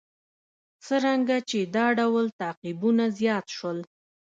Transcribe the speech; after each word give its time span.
څرنګه 0.85 1.37
چې 1.49 1.59
دا 1.75 1.85
ډول 1.99 2.25
تعقیبونه 2.41 3.03
زیات 3.19 3.45
شول. 3.57 3.79